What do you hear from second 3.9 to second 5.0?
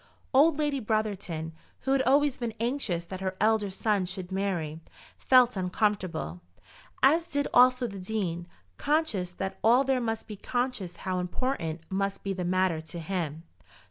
should marry,